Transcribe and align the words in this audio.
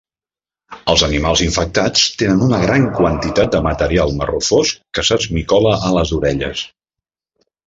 Els 0.93 1.01
animals 1.07 1.43
infectats 1.47 2.07
tenen 2.21 2.41
una 2.45 2.61
gran 2.63 2.87
quantitat 3.01 3.53
de 3.57 3.61
material 3.69 4.15
marró 4.23 4.41
fosc 4.49 4.81
que 4.99 5.05
s'esmicola 5.11 5.77
a 5.91 5.95
les 5.99 6.15
orelles. 6.19 6.65